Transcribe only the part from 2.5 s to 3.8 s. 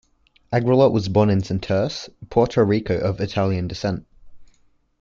Rico of Italian